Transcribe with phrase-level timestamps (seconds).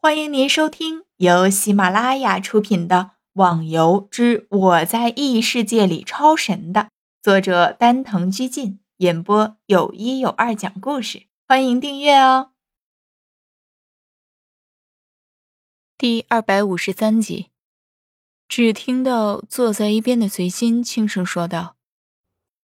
[0.00, 2.96] 欢迎您收听由喜马拉雅出品的
[3.32, 6.90] 《网游之我在异世界里超神》的
[7.20, 11.26] 作者丹藤居进演播，有一有二讲故事。
[11.48, 12.52] 欢迎订阅哦。
[15.98, 17.50] 第二百五十三集，
[18.46, 21.76] 只听到坐在一边的随心轻声说道：“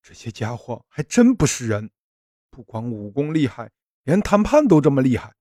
[0.01, 1.91] 这些家伙还真不是人，
[2.49, 3.71] 不光武功厉害，
[4.05, 5.33] 连谈判都这么厉害。”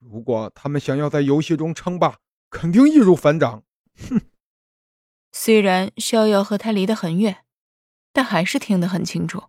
[0.00, 3.62] 如果他们想要在游戏中称霸，肯定易如反掌。
[3.96, 4.22] 哼！
[5.30, 7.44] 虽然逍遥和他离得很远，
[8.12, 9.44] 但还是听得很清楚，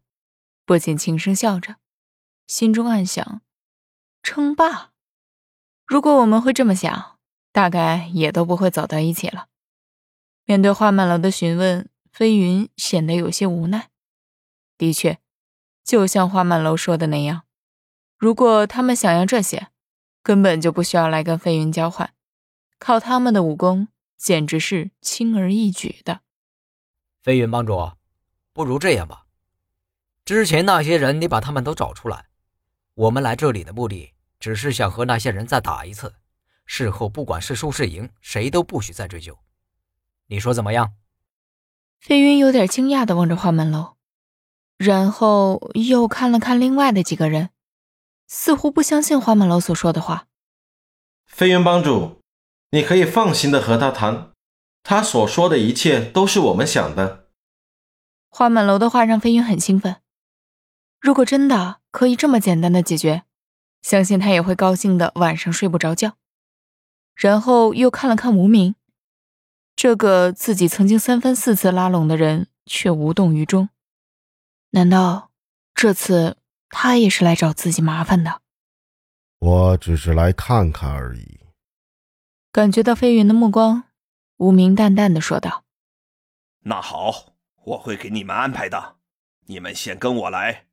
[0.65, 1.77] 不禁轻声笑着，
[2.47, 3.41] 心中暗想：
[4.21, 4.91] 称霸？
[5.85, 7.17] 如果我们会这么想，
[7.51, 9.47] 大概也都不会走到一起了。
[10.43, 13.89] 面对花满楼的询问，飞云显得有些无奈。
[14.77, 15.19] 的确，
[15.83, 17.43] 就像花满楼说的那样，
[18.17, 19.69] 如果他们想要这些，
[20.23, 22.13] 根本就不需要来跟飞云交换，
[22.79, 26.21] 靠他们的武功，简直是轻而易举的。
[27.21, 27.93] 飞云帮主，
[28.53, 29.25] 不如这样吧，
[30.25, 32.25] 之前那些人你把他们都找出来，
[32.93, 36.15] 我们来这里的目的只是想和那些人再打一次，
[36.65, 39.37] 事后不管是输是赢，谁都不许再追究。
[40.27, 40.93] 你说怎么样？
[41.99, 43.95] 飞云有点惊讶的望着花满楼，
[44.77, 47.49] 然后又看了看另外的几个人。
[48.33, 50.25] 似乎不相信花满楼所说的话。
[51.25, 52.21] 飞云帮主，
[52.69, 54.31] 你可以放心的和他谈，
[54.83, 57.27] 他所说的一切都是我们想的。
[58.29, 59.97] 花满楼的话让飞云很兴奋。
[61.01, 63.23] 如果真的可以这么简单的解决，
[63.81, 66.13] 相信他也会高兴的晚上睡不着觉。
[67.13, 68.75] 然后又看了看无名，
[69.75, 73.67] 这个自己曾经三番四次拉拢的人却无动于衷。
[74.69, 75.31] 难道
[75.75, 76.37] 这次？
[76.71, 78.41] 他也是来找自己麻烦的，
[79.39, 81.41] 我只是来看看而已。
[82.51, 83.83] 感觉到飞云的目光，
[84.37, 85.63] 无名淡淡的说道
[86.63, 87.33] ：“那好，
[87.63, 88.95] 我会给你们安排的。
[89.47, 90.65] 你们先跟我来，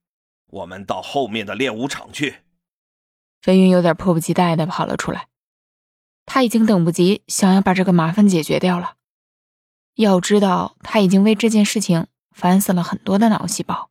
[0.46, 2.42] 我们到后面的练武场去。”
[3.42, 5.28] 飞云有点迫不及待的跑了出来，
[6.26, 8.94] 他已经等不及想要把这个麻烦解决掉了。
[9.94, 13.90] 要知道，他已经为这件事情烦死了很多的脑细胞。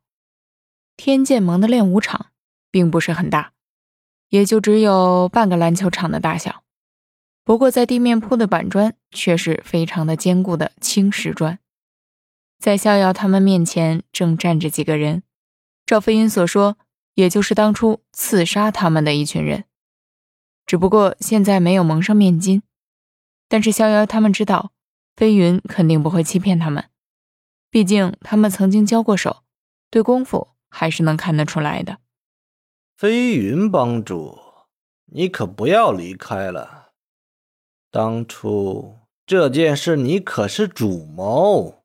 [0.98, 2.26] 天剑盟的练武场
[2.72, 3.52] 并不是很大，
[4.30, 6.64] 也就只有半个篮球场的大小。
[7.44, 11.60] 不过，在地面铺的板砖却是非常的坚固的青石砖。
[12.58, 15.22] 在逍遥他们面前，正站着几个人。
[15.86, 16.76] 赵飞云所说，
[17.14, 19.66] 也就是当初刺杀他们的一群人，
[20.66, 22.62] 只不过现在没有蒙上面巾。
[23.48, 24.72] 但是逍遥他们知道，
[25.14, 26.90] 飞云肯定不会欺骗他们，
[27.70, 29.44] 毕竟他们曾经交过手，
[29.92, 30.48] 对功夫。
[30.68, 31.98] 还是能看得出来的，
[32.96, 34.38] 飞云帮主，
[35.06, 36.92] 你可不要离开了。
[37.90, 41.84] 当初这件事你可是主谋，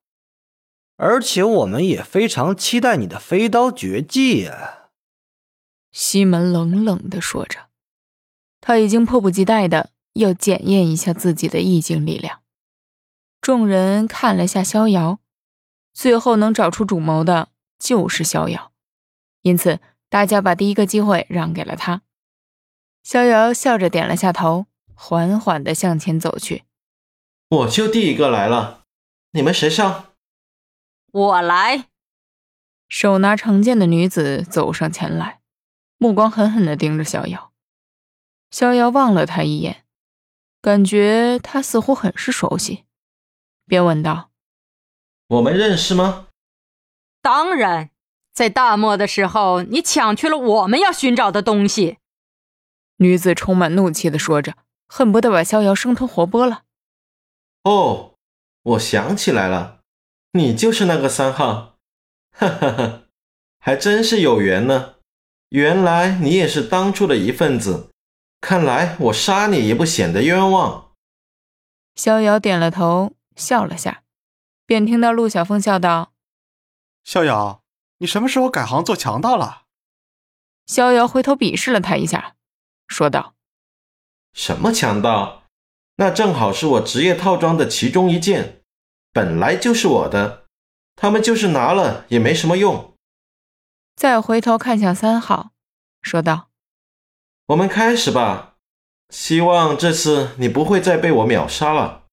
[0.97, 4.89] 而且我们也非常期待你的飞刀绝技啊！
[5.91, 7.69] 西门冷冷的说着，
[8.59, 12.41] 他已经迫不及待的要检验一下自己的意境力量。
[13.39, 15.19] 众人看了下逍遥，
[15.93, 18.72] 最后能找出主谋的就是逍遥。
[19.43, 22.01] 因此，大家把第一个机会让给了他。
[23.03, 24.65] 逍遥笑着点了下头，
[24.95, 26.63] 缓缓地向前走去。
[27.49, 28.85] 我就第一个来了，
[29.31, 30.13] 你们谁上？
[31.11, 31.89] 我来。
[32.87, 35.41] 手拿长剑的女子走上前来，
[35.97, 37.51] 目光狠狠地盯着逍遥。
[38.49, 39.83] 逍遥望了她一眼，
[40.61, 42.85] 感觉她似乎很是熟悉，
[43.65, 44.31] 便问道
[45.27, 46.27] ：“我们认识吗
[47.21, 47.89] ？”“当然。”
[48.33, 51.99] 在大漠的时候，你抢去了我们要寻找的东西。”
[52.97, 54.55] 女子充满怒气的说着，
[54.87, 56.63] 恨不得把逍遥生吞活剥了。
[57.63, 58.15] “哦，
[58.63, 59.81] 我想起来了，
[60.33, 61.77] 你就是那个三号，
[62.31, 63.03] 哈哈哈，
[63.59, 64.95] 还真是有缘呢。
[65.49, 67.91] 原来你也是当初的一份子，
[68.41, 70.91] 看来我杀你也不显得冤枉。”
[71.95, 74.03] 逍遥点了头，笑了下，
[74.65, 76.11] 便听到陆小凤笑道
[77.03, 77.62] ：“逍遥。”
[78.03, 79.61] 你什么时候改行做强盗了？
[80.65, 82.35] 逍遥回头鄙视了他一下，
[82.85, 83.33] 说道
[84.35, 85.43] ：“什么强盗？
[85.95, 88.61] 那正好是我职业套装的其中一件，
[89.13, 90.47] 本来就是我的。
[90.97, 92.93] 他们就是拿了也没什么用。”
[93.95, 95.51] 再回头看向三号，
[96.01, 96.49] 说道
[97.47, 98.57] ：“我们开始吧，
[99.11, 102.07] 希望这次你不会再被我秒杀了。”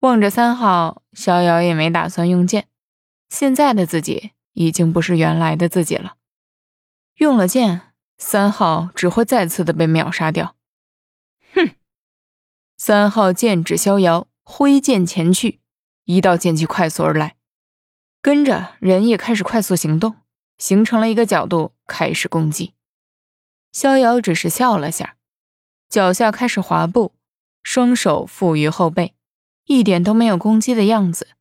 [0.00, 2.68] 望着三号，逍遥也没打算用剑。
[3.28, 4.32] 现在的自己。
[4.56, 6.16] 已经不是原来的自己了。
[7.16, 10.56] 用了剑，三号只会再次的被秒杀掉。
[11.52, 11.70] 哼，
[12.76, 15.60] 三号剑指逍遥，挥剑前去，
[16.04, 17.36] 一道剑气快速而来，
[18.22, 20.16] 跟着人也开始快速行动，
[20.56, 22.72] 形成了一个角度，开始攻击。
[23.72, 25.16] 逍遥只是笑了下，
[25.90, 27.12] 脚下开始滑步，
[27.62, 29.14] 双手负于后背，
[29.66, 31.35] 一点都没有攻击的样子，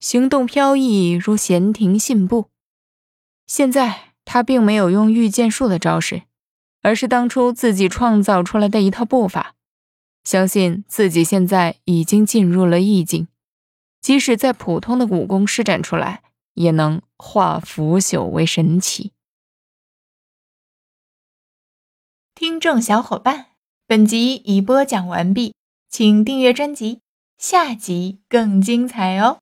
[0.00, 2.50] 行动飘逸如闲庭信步。
[3.46, 6.22] 现在他并没有用御剑术的招式，
[6.82, 9.54] 而是当初自己创造出来的一套步法。
[10.24, 13.28] 相信自己现在已经进入了意境，
[14.00, 16.22] 即使在普通的武功施展出来，
[16.52, 19.12] 也能化腐朽为神奇。
[22.34, 23.46] 听众小伙伴，
[23.86, 25.54] 本集已播讲完毕，
[25.88, 27.00] 请订阅专辑，
[27.38, 29.38] 下集更精彩哦。